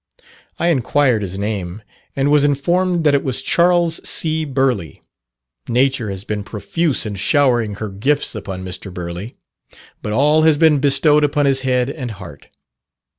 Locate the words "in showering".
7.05-7.75